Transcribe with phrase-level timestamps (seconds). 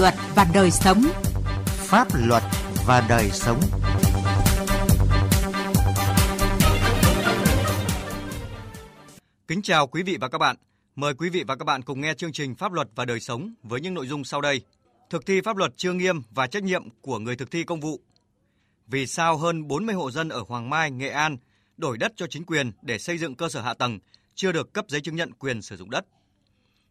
[0.00, 1.02] luật và đời sống.
[1.64, 2.42] Pháp luật
[2.86, 3.60] và đời sống.
[9.48, 10.56] Kính chào quý vị và các bạn.
[10.96, 13.54] Mời quý vị và các bạn cùng nghe chương trình Pháp luật và đời sống
[13.62, 14.60] với những nội dung sau đây.
[15.10, 18.00] Thực thi pháp luật chưa nghiêm và trách nhiệm của người thực thi công vụ.
[18.86, 21.36] Vì sao hơn 40 hộ dân ở Hoàng Mai, Nghệ An
[21.76, 23.98] đổi đất cho chính quyền để xây dựng cơ sở hạ tầng
[24.34, 26.06] chưa được cấp giấy chứng nhận quyền sử dụng đất?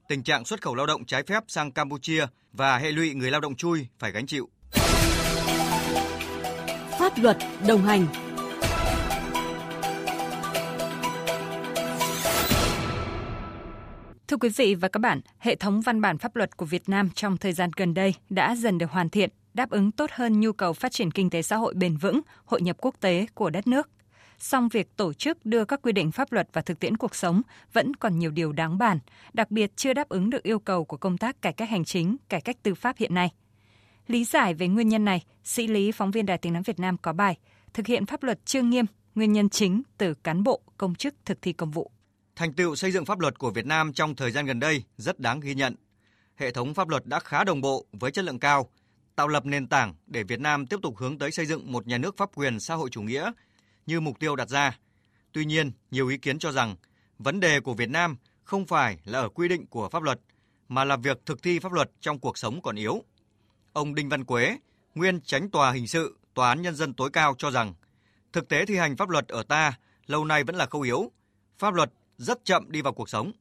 [0.09, 3.41] Tình trạng xuất khẩu lao động trái phép sang Campuchia và hệ lụy người lao
[3.41, 4.50] động chui phải gánh chịu.
[7.00, 8.08] Pháp luật đồng hành
[14.27, 17.09] Thưa quý vị và các bạn, hệ thống văn bản pháp luật của Việt Nam
[17.16, 20.52] trong thời gian gần đây đã dần được hoàn thiện, đáp ứng tốt hơn nhu
[20.52, 23.67] cầu phát triển kinh tế xã hội bền vững, hội nhập quốc tế của đất
[23.67, 23.89] nước.
[24.39, 27.41] Song việc tổ chức đưa các quy định pháp luật và thực tiễn cuộc sống
[27.73, 28.99] vẫn còn nhiều điều đáng bàn,
[29.34, 32.17] đặc biệt chưa đáp ứng được yêu cầu của công tác cải cách hành chính,
[32.30, 33.30] cải cách tư pháp hiện nay.
[34.08, 36.97] Lý giải về nguyên nhân này, sĩ lý phóng viên Đài Tiếng nói Việt Nam
[36.97, 37.38] có bài
[37.73, 41.42] Thực hiện pháp luật chưa nghiêm, nguyên nhân chính từ cán bộ, công chức thực
[41.42, 41.92] thi công vụ.
[42.36, 45.19] Thành tựu xây dựng pháp luật của Việt Nam trong thời gian gần đây rất
[45.19, 45.75] đáng ghi nhận.
[46.36, 48.69] Hệ thống pháp luật đã khá đồng bộ với chất lượng cao,
[49.16, 51.97] tạo lập nền tảng để Việt Nam tiếp tục hướng tới xây dựng một nhà
[51.97, 53.31] nước pháp quyền xã hội chủ nghĩa
[53.90, 54.78] như mục tiêu đặt ra.
[55.32, 56.76] Tuy nhiên, nhiều ý kiến cho rằng
[57.20, 60.20] vấn đề của Việt Nam không phải là ở quy định của pháp luật
[60.68, 63.04] mà là việc thực thi pháp luật trong cuộc sống còn yếu.
[63.73, 64.58] Ông Đinh Văn Quế,
[64.95, 67.73] nguyên tránh tòa hình sự, tòa án nhân dân tối cao cho rằng
[68.34, 69.73] thực tế thi hành pháp luật ở ta
[70.08, 71.12] lâu nay vẫn là khâu yếu.
[71.60, 73.32] Pháp luật rất chậm đi vào cuộc sống.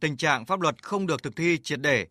[0.00, 2.06] Tình trạng pháp luật không được thực thi triệt để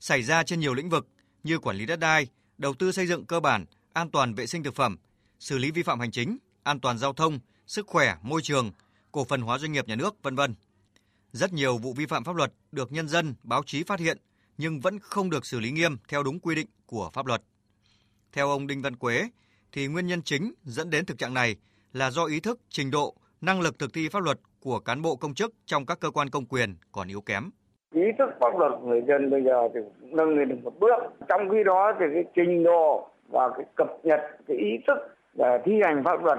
[0.00, 1.08] xảy ra trên nhiều lĩnh vực
[1.44, 2.26] như quản lý đất đai,
[2.58, 4.96] đầu tư xây dựng cơ bản, an toàn vệ sinh thực phẩm,
[5.38, 8.70] xử lý vi phạm hành chính, an toàn giao thông, sức khỏe, môi trường,
[9.12, 10.54] cổ phần hóa doanh nghiệp nhà nước, vân vân.
[11.32, 14.18] Rất nhiều vụ vi phạm pháp luật được nhân dân, báo chí phát hiện
[14.58, 17.42] nhưng vẫn không được xử lý nghiêm theo đúng quy định của pháp luật.
[18.32, 19.28] Theo ông Đinh Văn Quế,
[19.72, 21.56] thì nguyên nhân chính dẫn đến thực trạng này
[21.92, 25.16] là do ý thức, trình độ, năng lực thực thi pháp luật của cán bộ
[25.16, 27.50] công chức trong các cơ quan công quyền còn yếu kém.
[27.94, 31.02] Ý thức pháp luật người dân bây giờ thì nâng lên được một bước.
[31.28, 34.98] Trong khi đó thì cái trình độ và cái cập nhật cái ý thức
[35.34, 36.38] và thi hành pháp luật,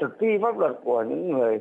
[0.00, 1.58] thực thi pháp luật của những người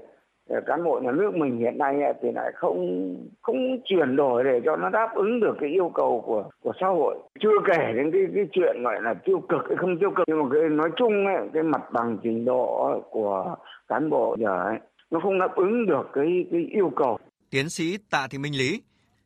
[0.49, 3.55] ờ, cán bộ nhà nước mình hiện nay ờ, thì lại không không
[3.85, 7.17] chuyển đổi để cho nó đáp ứng được cái yêu cầu của của xã hội
[7.39, 10.43] chưa kể đến cái cái chuyện gọi là tiêu cực hay không tiêu cực nhưng
[10.43, 13.55] mà cái nói chung ấy, cái mặt bằng trình độ của
[13.87, 14.77] cán bộ giờ ấy
[15.11, 17.19] nó không đáp ứng được cái cái yêu cầu.
[17.49, 18.81] Tiến sĩ Tạ Thị Minh Lý,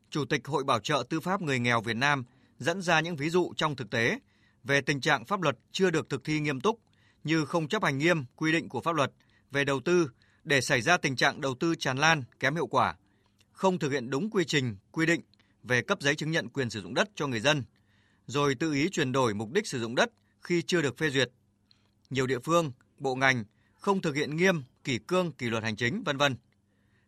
[0.09, 2.23] Chủ tịch Hội Bảo trợ Tư pháp Người nghèo Việt Nam
[2.57, 4.19] dẫn ra những ví dụ trong thực tế
[4.63, 6.79] về tình trạng pháp luật chưa được thực thi nghiêm túc
[7.23, 9.11] như không chấp hành nghiêm quy định của pháp luật
[9.51, 10.09] về đầu tư
[10.43, 12.95] để xảy ra tình trạng đầu tư tràn lan, kém hiệu quả,
[13.51, 15.21] không thực hiện đúng quy trình, quy định
[15.63, 17.63] về cấp giấy chứng nhận quyền sử dụng đất cho người dân,
[18.25, 20.09] rồi tự ý chuyển đổi mục đích sử dụng đất
[20.41, 21.29] khi chưa được phê duyệt.
[22.09, 23.43] Nhiều địa phương, bộ ngành
[23.75, 26.35] không thực hiện nghiêm kỷ cương, kỷ luật hành chính, vân vân.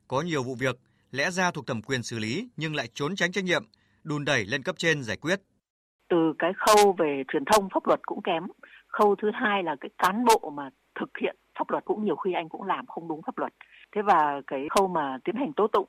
[0.08, 0.80] Có nhiều vụ việc
[1.12, 3.64] lẽ ra thuộc thẩm quyền xử lý nhưng lại trốn tránh trách nhiệm,
[4.04, 5.42] đùn đẩy lên cấp trên giải quyết.
[6.10, 8.44] Từ cái khâu về truyền thông pháp luật cũng kém.
[8.92, 10.70] Khâu thứ hai là cái cán bộ mà
[11.00, 13.54] thực hiện pháp luật cũng nhiều khi anh cũng làm không đúng pháp luật.
[13.96, 15.88] Thế và cái khâu mà tiến hành tố tụng,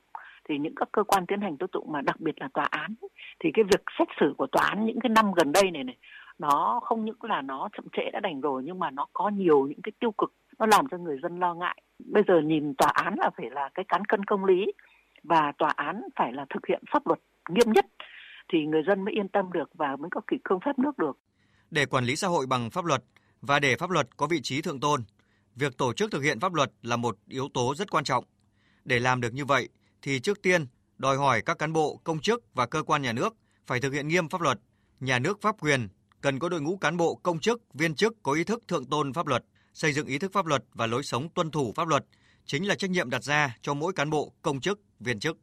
[0.49, 2.95] thì những các cơ quan tiến hành tố tụng mà đặc biệt là tòa án
[3.39, 5.97] thì cái việc xét xử của tòa án những cái năm gần đây này này,
[6.39, 9.67] nó không những là nó chậm trễ đã đành rồi, nhưng mà nó có nhiều
[9.67, 11.81] những cái tiêu cực, nó làm cho người dân lo ngại
[12.11, 14.65] bây giờ nhìn tòa án là phải là cái cán cân công lý
[15.23, 17.85] và tòa án phải là thực hiện pháp luật nghiêm nhất,
[18.47, 21.17] thì người dân mới yên tâm được và mới có kỷ cương phép nước được.
[21.73, 23.03] Để quản lý xã hội bằng pháp luật
[23.41, 25.03] và để pháp luật có vị trí thượng tôn,
[25.55, 28.25] việc tổ chức thực hiện pháp luật là một yếu tố rất quan trọng.
[28.85, 29.69] Để làm được như vậy
[30.01, 30.65] thì trước tiên
[30.97, 33.35] đòi hỏi các cán bộ, công chức và cơ quan nhà nước
[33.67, 34.59] phải thực hiện nghiêm pháp luật.
[34.99, 35.87] Nhà nước pháp quyền
[36.21, 39.13] cần có đội ngũ cán bộ, công chức, viên chức có ý thức thượng tôn
[39.13, 42.05] pháp luật xây dựng ý thức pháp luật và lối sống tuân thủ pháp luật
[42.45, 45.37] chính là trách nhiệm đặt ra cho mỗi cán bộ, công chức, viên chức.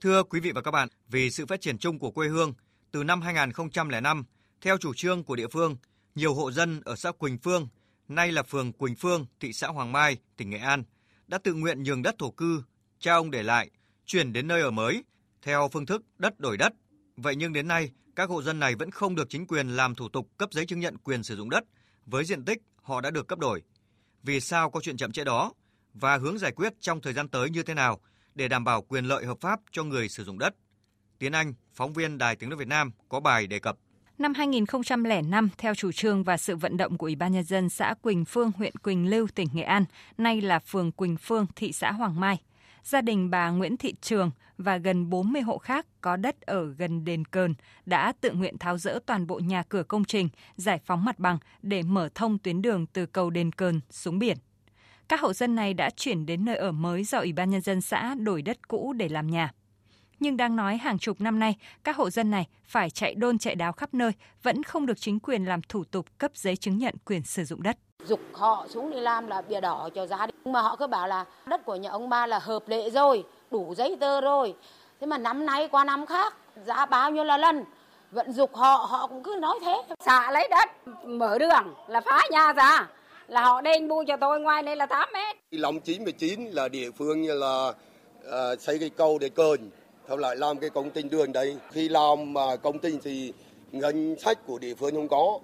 [0.00, 2.54] Thưa quý vị và các bạn, vì sự phát triển chung của quê hương,
[2.90, 4.24] từ năm 2005,
[4.60, 5.76] theo chủ trương của địa phương,
[6.14, 7.68] nhiều hộ dân ở xã Quỳnh Phương,
[8.08, 10.82] nay là phường Quỳnh Phương, thị xã Hoàng Mai, tỉnh Nghệ An,
[11.26, 12.62] đã tự nguyện nhường đất thổ cư,
[12.98, 13.70] cha ông để lại,
[14.06, 15.04] chuyển đến nơi ở mới,
[15.42, 16.72] theo phương thức đất đổi đất.
[17.16, 20.08] Vậy nhưng đến nay, các hộ dân này vẫn không được chính quyền làm thủ
[20.08, 21.64] tục cấp giấy chứng nhận quyền sử dụng đất
[22.06, 23.62] với diện tích họ đã được cấp đổi.
[24.22, 25.52] Vì sao có chuyện chậm trễ đó
[25.94, 28.00] và hướng giải quyết trong thời gian tới như thế nào
[28.38, 30.54] để đảm bảo quyền lợi hợp pháp cho người sử dụng đất?
[31.18, 33.76] Tiến Anh, phóng viên Đài Tiếng nói Việt Nam có bài đề cập.
[34.18, 37.94] Năm 2005, theo chủ trương và sự vận động của Ủy ban Nhân dân xã
[38.02, 39.84] Quỳnh Phương, huyện Quỳnh Lưu, tỉnh Nghệ An,
[40.18, 42.38] nay là phường Quỳnh Phương, thị xã Hoàng Mai,
[42.82, 47.04] gia đình bà Nguyễn Thị Trường và gần 40 hộ khác có đất ở gần
[47.04, 47.54] đền Cờn
[47.86, 51.38] đã tự nguyện tháo rỡ toàn bộ nhà cửa công trình, giải phóng mặt bằng
[51.62, 54.36] để mở thông tuyến đường từ cầu đền Cờn xuống biển.
[55.08, 57.80] Các hộ dân này đã chuyển đến nơi ở mới do Ủy ban Nhân dân
[57.80, 59.52] xã đổi đất cũ để làm nhà.
[60.20, 63.54] Nhưng đang nói hàng chục năm nay, các hộ dân này phải chạy đôn chạy
[63.54, 64.12] đáo khắp nơi,
[64.42, 67.62] vẫn không được chính quyền làm thủ tục cấp giấy chứng nhận quyền sử dụng
[67.62, 67.76] đất.
[68.04, 71.08] Dục họ xuống đi làm là bìa đỏ cho giá nhưng Mà họ cứ bảo
[71.08, 74.54] là đất của nhà ông ba là hợp lệ rồi, đủ giấy tờ rồi.
[75.00, 76.34] Thế mà năm nay qua năm khác,
[76.66, 77.64] giá bao nhiêu là lần.
[78.10, 79.82] Vẫn dục họ, họ cũng cứ nói thế.
[80.04, 82.86] Xả lấy đất, mở đường là phá nhà ra
[83.28, 85.36] là họ đền bù cho tôi ngoài này là 8 mét.
[85.50, 89.70] Lòng 99 là địa phương như là uh, xây cái cầu để cơn,
[90.08, 91.56] sau lại làm cái công trình đường đấy.
[91.70, 93.32] Khi làm uh, công trình thì
[93.72, 95.38] ngân sách của địa phương không có,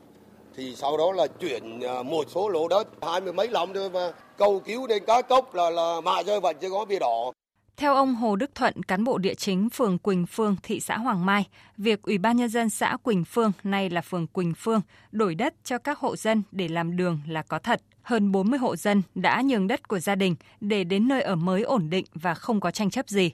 [0.56, 3.90] thì sau đó là chuyển uh, một số lỗ đất hai mươi mấy lòng thôi
[3.90, 7.32] mà cầu cứu đến cá cốc là là mạ rơi vẫn chưa có bia đỏ.
[7.76, 11.26] Theo ông Hồ Đức Thuận, cán bộ địa chính phường Quỳnh Phương, thị xã Hoàng
[11.26, 11.46] Mai,
[11.78, 14.80] việc Ủy ban Nhân dân xã Quỳnh Phương, nay là phường Quỳnh Phương,
[15.12, 17.82] đổi đất cho các hộ dân để làm đường là có thật.
[18.02, 21.62] Hơn 40 hộ dân đã nhường đất của gia đình để đến nơi ở mới
[21.62, 23.30] ổn định và không có tranh chấp gì.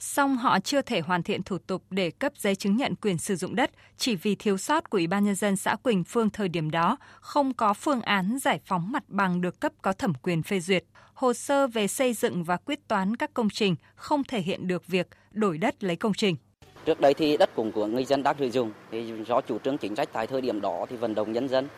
[0.00, 3.36] Song họ chưa thể hoàn thiện thủ tục để cấp giấy chứng nhận quyền sử
[3.36, 6.48] dụng đất chỉ vì thiếu sót của Ủy ban Nhân dân xã Quỳnh Phương thời
[6.48, 10.42] điểm đó không có phương án giải phóng mặt bằng được cấp có thẩm quyền
[10.42, 10.84] phê duyệt
[11.14, 14.86] hồ sơ về xây dựng và quyết toán các công trình không thể hiện được
[14.86, 16.36] việc đổi đất lấy công trình.
[16.84, 19.78] Trước đây thì đất cũng của người dân đang sử dụng, thì do chủ trương
[19.78, 21.68] chính sách tại thời điểm đó thì vận động nhân dân.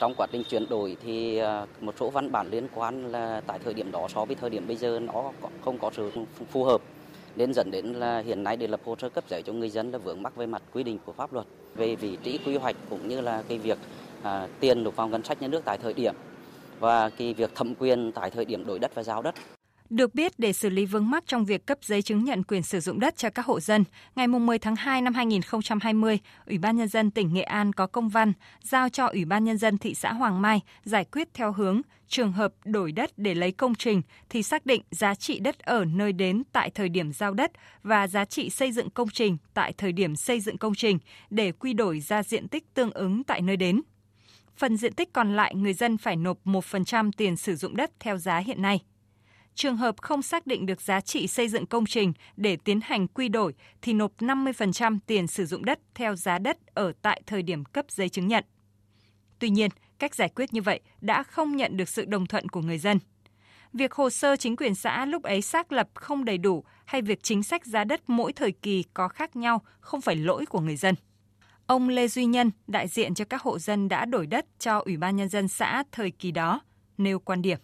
[0.00, 3.58] Trong quá trình chuyển đổi thì à, một số văn bản liên quan là tại
[3.64, 5.32] thời điểm đó so với thời điểm bây giờ nó
[5.64, 6.10] không có sự
[6.50, 6.80] phù hợp
[7.36, 9.90] nên dẫn đến là hiện nay để lập hồ sơ cấp giấy cho người dân
[9.90, 12.76] là vướng mắc về mặt quy định của pháp luật về vị trí quy hoạch
[12.90, 13.78] cũng như là cái việc
[14.22, 16.14] à, tiền nộp vào ngân sách nhà nước tại thời điểm
[16.80, 19.34] và cái việc thẩm quyền tại thời điểm đổi đất và giao đất.
[19.90, 22.80] Được biết, để xử lý vướng mắc trong việc cấp giấy chứng nhận quyền sử
[22.80, 23.84] dụng đất cho các hộ dân,
[24.16, 28.08] ngày 10 tháng 2 năm 2020, Ủy ban Nhân dân tỉnh Nghệ An có công
[28.08, 28.32] văn
[28.62, 32.32] giao cho Ủy ban Nhân dân thị xã Hoàng Mai giải quyết theo hướng trường
[32.32, 36.12] hợp đổi đất để lấy công trình thì xác định giá trị đất ở nơi
[36.12, 37.52] đến tại thời điểm giao đất
[37.82, 40.98] và giá trị xây dựng công trình tại thời điểm xây dựng công trình
[41.30, 43.80] để quy đổi ra diện tích tương ứng tại nơi đến
[44.56, 48.18] phần diện tích còn lại người dân phải nộp 1% tiền sử dụng đất theo
[48.18, 48.80] giá hiện nay.
[49.54, 53.08] Trường hợp không xác định được giá trị xây dựng công trình để tiến hành
[53.08, 57.42] quy đổi thì nộp 50% tiền sử dụng đất theo giá đất ở tại thời
[57.42, 58.44] điểm cấp giấy chứng nhận.
[59.38, 59.70] Tuy nhiên,
[60.04, 62.98] cách giải quyết như vậy đã không nhận được sự đồng thuận của người dân.
[63.72, 67.22] Việc hồ sơ chính quyền xã lúc ấy xác lập không đầy đủ hay việc
[67.22, 70.76] chính sách giá đất mỗi thời kỳ có khác nhau không phải lỗi của người
[70.76, 70.94] dân.
[71.66, 74.96] Ông Lê Duy Nhân, đại diện cho các hộ dân đã đổi đất cho Ủy
[74.96, 76.60] ban Nhân dân xã thời kỳ đó,
[76.98, 77.58] nêu quan điểm.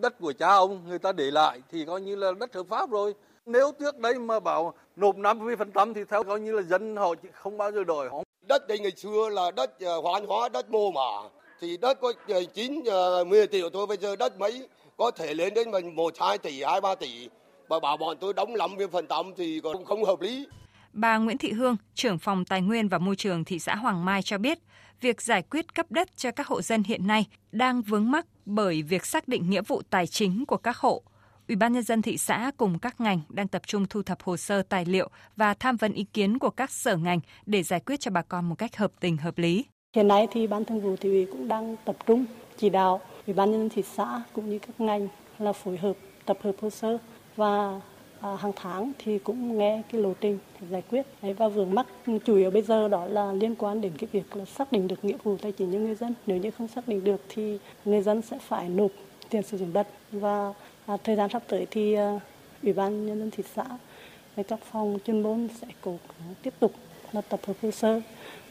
[0.00, 2.90] Đất của cha ông người ta để lại thì coi như là đất hợp pháp
[2.90, 3.14] rồi.
[3.46, 7.58] Nếu trước đây mà bảo nộp 50% thì theo coi như là dân họ không
[7.58, 8.08] bao giờ đổi.
[8.48, 11.28] Đất đây ngày xưa là đất ờ, hoán hóa, đất mô mả.
[11.60, 12.12] Thì đất có
[12.54, 12.82] 9,
[13.26, 16.80] 10 triệu thôi, bây giờ đất mấy có thể lên đến 1, 2 tỷ, 2,
[16.80, 17.28] 3 tỷ.
[17.68, 20.46] Mà bảo bọn tôi đóng 50% thì còn không hợp lý.
[20.92, 24.22] Bà Nguyễn Thị Hương, trưởng phòng Tài nguyên và Môi trường thị xã Hoàng Mai
[24.22, 24.58] cho biết,
[25.00, 28.82] việc giải quyết cấp đất cho các hộ dân hiện nay đang vướng mắc bởi
[28.82, 31.02] việc xác định nghĩa vụ tài chính của các hộ.
[31.48, 34.36] Ủy ban nhân dân thị xã cùng các ngành đang tập trung thu thập hồ
[34.36, 38.00] sơ tài liệu và tham vấn ý kiến của các sở ngành để giải quyết
[38.00, 39.64] cho bà con một cách hợp tình hợp lý.
[39.96, 42.24] Hiện nay thì ban thường vụ thị ủy cũng đang tập trung
[42.56, 45.96] chỉ đạo Ủy ban nhân dân thị xã cũng như các ngành là phối hợp
[46.24, 46.98] tập hợp hồ sơ
[47.36, 47.80] và
[48.20, 50.38] à, hàng tháng thì cũng nghe cái lộ trình
[50.70, 51.06] giải quyết.
[51.22, 51.86] Đấy, và vướng mắc
[52.24, 55.04] chủ yếu bây giờ đó là liên quan đến cái việc là xác định được
[55.04, 56.14] nghĩa vụ tài chính cho người dân.
[56.26, 58.90] Nếu như không xác định được thì người dân sẽ phải nộp
[59.30, 59.86] tiền sử dụng đất.
[60.12, 60.52] Và
[60.86, 62.20] à, thời gian sắp tới thì à,
[62.62, 63.64] ủy ban nhân dân thị xã
[64.36, 65.98] với các phòng chuyên môn sẽ cố
[66.42, 66.74] tiếp tục
[67.12, 68.00] là tập hợp hồ sơ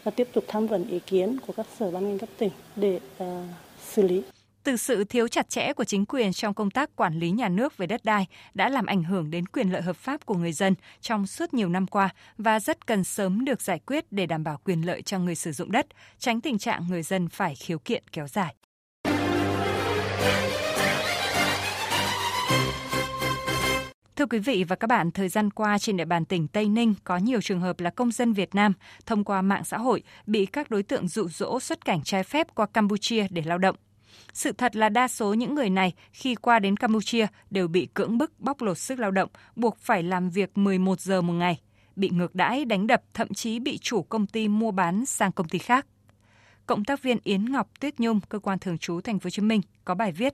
[0.03, 2.99] và tiếp tục tham vấn ý kiến của các sở ban ngành cấp tỉnh để
[3.23, 3.27] uh,
[3.81, 4.23] xử lý
[4.65, 7.77] từ sự thiếu chặt chẽ của chính quyền trong công tác quản lý nhà nước
[7.77, 10.75] về đất đai đã làm ảnh hưởng đến quyền lợi hợp pháp của người dân
[11.01, 14.59] trong suốt nhiều năm qua và rất cần sớm được giải quyết để đảm bảo
[14.63, 15.87] quyền lợi cho người sử dụng đất,
[16.19, 18.55] tránh tình trạng người dân phải khiếu kiện kéo dài.
[24.25, 26.94] Thưa quý vị và các bạn, thời gian qua trên địa bàn tỉnh Tây Ninh
[27.03, 28.74] có nhiều trường hợp là công dân Việt Nam
[29.05, 32.48] thông qua mạng xã hội bị các đối tượng dụ dỗ xuất cảnh trái phép
[32.55, 33.75] qua Campuchia để lao động.
[34.34, 38.17] Sự thật là đa số những người này khi qua đến Campuchia đều bị cưỡng
[38.17, 41.62] bức bóc lột sức lao động, buộc phải làm việc 11 giờ một ngày,
[41.96, 45.50] bị ngược đãi, đánh đập, thậm chí bị chủ công ty mua bán sang công
[45.50, 45.86] ty khác.
[46.65, 49.41] Cộng tác viên Yến Ngọc Tuyết Nhung, cơ quan thường trú Thành phố Hồ Chí
[49.41, 50.34] Minh có bài viết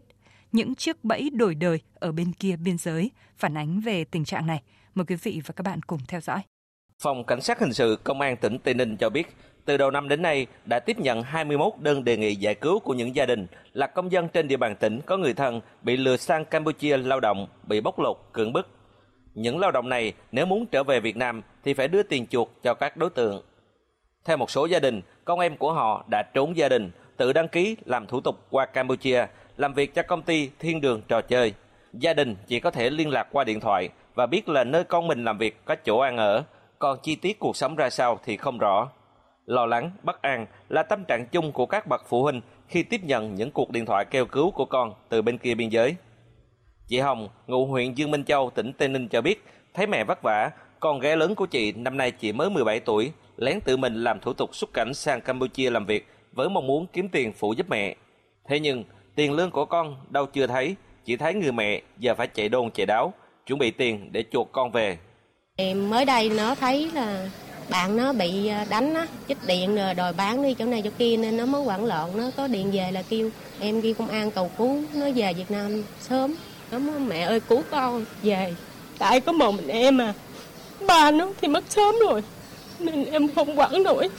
[0.51, 4.47] những chiếc bẫy đổi đời ở bên kia biên giới, phản ánh về tình trạng
[4.47, 4.61] này.
[4.95, 6.41] Mời quý vị và các bạn cùng theo dõi.
[6.99, 10.09] Phòng Cảnh sát Hình sự Công an tỉnh Tây Ninh cho biết, từ đầu năm
[10.09, 13.47] đến nay đã tiếp nhận 21 đơn đề nghị giải cứu của những gia đình
[13.73, 17.19] là công dân trên địa bàn tỉnh có người thân bị lừa sang Campuchia lao
[17.19, 18.67] động, bị bóc lột, cưỡng bức.
[19.33, 22.63] Những lao động này nếu muốn trở về Việt Nam thì phải đưa tiền chuộc
[22.63, 23.43] cho các đối tượng.
[24.25, 27.47] Theo một số gia đình, con em của họ đã trốn gia đình, tự đăng
[27.47, 29.25] ký làm thủ tục qua Campuchia,
[29.61, 31.53] làm việc cho công ty Thiên Đường Trò Chơi.
[31.93, 35.07] Gia đình chỉ có thể liên lạc qua điện thoại và biết là nơi con
[35.07, 36.43] mình làm việc có chỗ ăn ở,
[36.79, 38.89] còn chi tiết cuộc sống ra sao thì không rõ.
[39.45, 43.01] Lo lắng, bất an là tâm trạng chung của các bậc phụ huynh khi tiếp
[43.03, 45.95] nhận những cuộc điện thoại kêu cứu của con từ bên kia biên giới.
[46.87, 50.21] Chị Hồng, ngụ huyện Dương Minh Châu, tỉnh Tây Ninh cho biết, thấy mẹ vất
[50.21, 54.03] vả, con gái lớn của chị năm nay chỉ mới 17 tuổi, lén tự mình
[54.03, 57.53] làm thủ tục xuất cảnh sang Campuchia làm việc với mong muốn kiếm tiền phụ
[57.53, 57.95] giúp mẹ.
[58.47, 58.83] Thế nhưng,
[59.21, 60.75] tiền lương của con đâu chưa thấy,
[61.05, 63.13] chỉ thấy người mẹ giờ phải chạy đôn chạy đáo,
[63.47, 64.97] chuẩn bị tiền để chuộc con về.
[65.55, 67.29] Em mới đây nó thấy là
[67.69, 70.89] bạn nó bị à, đánh á, chích điện rồi đòi bán đi chỗ này chỗ
[70.97, 74.07] kia nên nó mới hoảng loạn, nó có điện về là kêu em đi công
[74.07, 76.35] an cầu cứu nó về Việt Nam sớm.
[76.71, 78.55] Nó nói mẹ ơi cứu con về.
[78.99, 80.13] Tại có một mình em à,
[80.87, 82.23] ba nó thì mất sớm rồi
[82.79, 84.09] nên em không quản nổi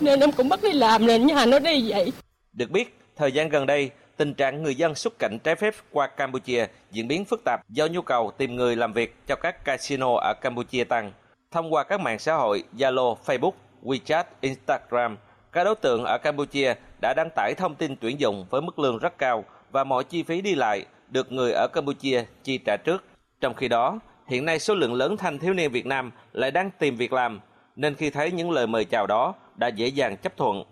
[0.00, 2.12] nên em cũng bắt đi làm nên nhà nó đi vậy
[2.52, 6.06] được biết thời gian gần đây tình trạng người dân xuất cảnh trái phép qua
[6.06, 10.14] Campuchia diễn biến phức tạp do nhu cầu tìm người làm việc cho các casino
[10.16, 11.12] ở Campuchia tăng.
[11.50, 15.16] Thông qua các mạng xã hội Zalo, Facebook, WeChat, Instagram,
[15.52, 18.98] các đối tượng ở Campuchia đã đăng tải thông tin tuyển dụng với mức lương
[18.98, 23.04] rất cao và mọi chi phí đi lại được người ở Campuchia chi trả trước.
[23.40, 26.70] Trong khi đó, hiện nay số lượng lớn thanh thiếu niên Việt Nam lại đang
[26.78, 27.40] tìm việc làm,
[27.76, 30.64] nên khi thấy những lời mời chào đó đã dễ dàng chấp thuận.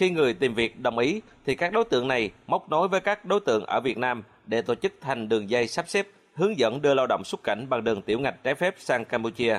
[0.00, 3.24] Khi người tìm việc đồng ý thì các đối tượng này móc nối với các
[3.24, 6.82] đối tượng ở Việt Nam để tổ chức thành đường dây sắp xếp hướng dẫn
[6.82, 9.58] đưa lao động xuất cảnh bằng đường tiểu ngạch trái phép sang Campuchia.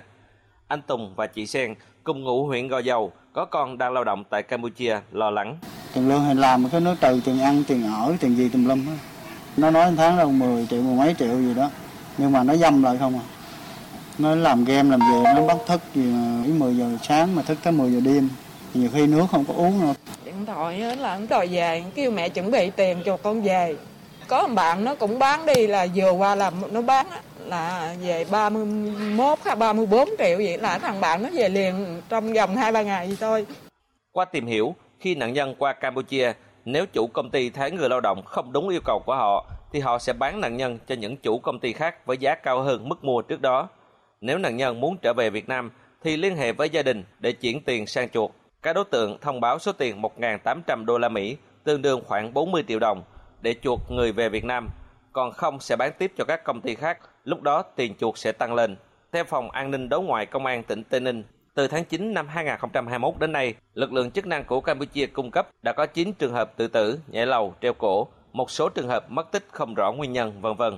[0.67, 4.23] Anh Tùng và chị Sen cùng ngụ huyện Gò Dầu có con đang lao động
[4.29, 5.57] tại Campuchia lo lắng.
[5.93, 8.85] Tiền lương hay làm cái nó trừ tiền ăn, tiền ở, tiền gì tùm lum
[9.57, 11.69] Nó nói tháng đâu 10 triệu, mười mấy triệu gì đó.
[12.17, 13.25] Nhưng mà nó dâm lại không à.
[14.17, 17.57] Nó làm game làm gì nó bắt thức gì mà 10 giờ sáng mà thức
[17.63, 18.29] tới 10 giờ đêm.
[18.73, 19.93] Nhiều khi nước không có uống nữa
[20.41, 23.75] điện thoại là ông đòi về kêu mẹ chuẩn bị tiền cho con về
[24.27, 27.07] có một bạn nó cũng bán đi là vừa qua làm nó bán
[27.45, 32.55] là về 31 hay 34 triệu vậy là thằng bạn nó về liền trong vòng
[32.55, 33.45] 2 3 ngày vậy thôi.
[34.11, 36.33] Qua tìm hiểu, khi nạn nhân qua Campuchia,
[36.65, 39.79] nếu chủ công ty thấy người lao động không đúng yêu cầu của họ thì
[39.79, 42.89] họ sẽ bán nạn nhân cho những chủ công ty khác với giá cao hơn
[42.89, 43.67] mức mua trước đó.
[44.21, 45.71] Nếu nạn nhân muốn trở về Việt Nam
[46.03, 48.31] thì liên hệ với gia đình để chuyển tiền sang chuột
[48.63, 52.63] các đối tượng thông báo số tiền 1.800 đô la Mỹ, tương đương khoảng 40
[52.67, 53.03] triệu đồng,
[53.41, 54.69] để chuộc người về Việt Nam,
[55.13, 58.31] còn không sẽ bán tiếp cho các công ty khác, lúc đó tiền chuộc sẽ
[58.31, 58.75] tăng lên.
[59.11, 62.27] Theo Phòng An ninh Đối ngoại Công an tỉnh Tây Ninh, từ tháng 9 năm
[62.27, 66.33] 2021 đến nay, lực lượng chức năng của Campuchia cung cấp đã có 9 trường
[66.33, 69.91] hợp tự tử, nhảy lầu, treo cổ, một số trường hợp mất tích không rõ
[69.91, 70.77] nguyên nhân, vân vân.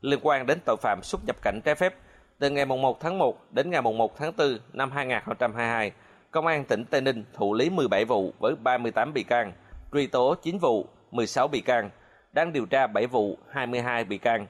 [0.00, 1.94] Liên quan đến tội phạm xuất nhập cảnh trái phép,
[2.38, 5.92] từ ngày 1 tháng 1 đến ngày 1 tháng 4 năm 2022,
[6.34, 9.52] Công an tỉnh Tây Ninh thụ lý 17 vụ với 38 bị can,
[9.92, 11.90] truy tố 9 vụ, 16 bị can,
[12.32, 14.46] đang điều tra 7 vụ, 22 bị can.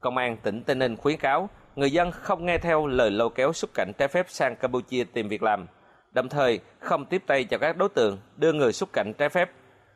[0.00, 3.52] Công an tỉnh Tây Ninh khuyến cáo người dân không nghe theo lời lôi kéo
[3.52, 5.66] xuất cảnh trái phép sang Campuchia tìm việc làm,
[6.12, 9.50] đồng thời không tiếp tay cho các đối tượng đưa người xuất cảnh trái phép.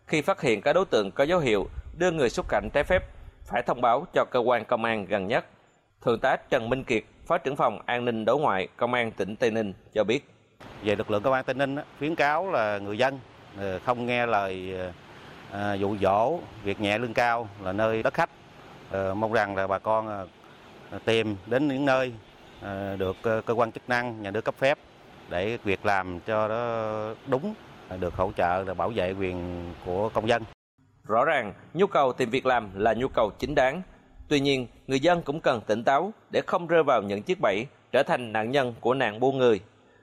[0.06, 1.66] Khi phát hiện các đối tượng có dấu hiệu
[1.98, 3.02] đưa người xuất cảnh trái phép
[3.44, 5.46] phải thông báo cho cơ quan công an gần nhất.
[6.02, 9.36] Thượng tá Trần Minh Kiệt, Phó trưởng phòng An ninh đối ngoại Công an tỉnh
[9.36, 10.31] Tây Ninh cho biết.
[10.84, 13.18] Về lực lượng công an Tây Ninh khuyến cáo là người dân
[13.58, 14.92] ờ, không nghe lời ờ,
[15.50, 18.30] ờ, dụ dỗ việc nhẹ lương cao là nơi đất khách.
[19.14, 20.28] Mong rằng là bà con
[21.04, 22.12] tìm đến những nơi
[22.98, 24.78] được cơ quan chức năng nhà nước cấp phép
[25.30, 27.54] để việc làm cho nó đúng
[28.00, 30.42] được hỗ trợ là bảo vệ quyền của công dân.
[31.04, 33.82] Rõ ràng, nhu cầu tìm việc làm là nhu cầu chính đáng.
[34.28, 37.66] Tuy nhiên, người dân cũng cần tỉnh táo để không rơi vào những chiếc bẫy,
[37.92, 39.60] trở thành nạn nhân của nạn buôn người.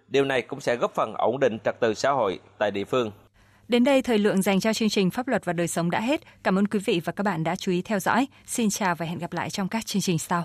[0.10, 3.12] Điều này cũng sẽ góp phần ổn định trật tự xã hội tại địa phương.
[3.68, 6.22] Đến đây, thời lượng dành cho chương trình Pháp luật và đời sống đã hết.
[6.44, 8.28] Cảm ơn quý vị và các bạn đã chú ý theo dõi.
[8.46, 10.44] Xin chào và hẹn gặp lại trong các chương trình sau.